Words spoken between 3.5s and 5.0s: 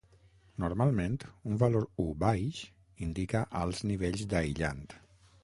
alts nivells d'aïllant.